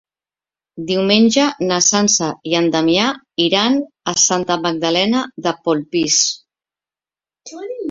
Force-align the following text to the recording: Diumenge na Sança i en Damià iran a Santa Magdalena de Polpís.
Diumenge 0.85 1.43
na 1.71 1.77
Sança 1.87 2.29
i 2.53 2.57
en 2.61 2.71
Damià 2.77 3.11
iran 3.49 3.79
a 4.13 4.15
Santa 4.23 4.59
Magdalena 4.65 5.23
de 5.49 5.55
Polpís. 5.69 6.19